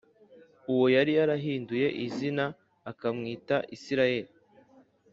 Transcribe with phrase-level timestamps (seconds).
[0.71, 2.45] uwo yari yarahinduye izina
[2.91, 4.31] akamwita Isirayeli